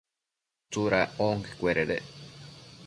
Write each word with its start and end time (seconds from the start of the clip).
¿tsuda 0.69 1.01
onquecuededec? 1.29 2.05